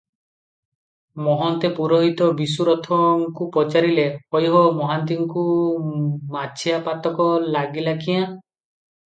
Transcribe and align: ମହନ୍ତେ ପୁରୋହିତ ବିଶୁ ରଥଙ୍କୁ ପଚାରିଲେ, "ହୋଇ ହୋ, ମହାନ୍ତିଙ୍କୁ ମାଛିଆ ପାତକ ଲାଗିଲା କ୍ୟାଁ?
ମହନ୍ତେ 1.25 1.69
ପୁରୋହିତ 1.79 2.29
ବିଶୁ 2.39 2.65
ରଥଙ୍କୁ 2.69 3.47
ପଚାରିଲେ, 3.59 4.07
"ହୋଇ 4.37 4.49
ହୋ, 4.55 4.63
ମହାନ୍ତିଙ୍କୁ 4.79 5.45
ମାଛିଆ 6.39 6.81
ପାତକ 6.91 7.31
ଲାଗିଲା 7.59 7.97
କ୍ୟାଁ? 8.03 8.27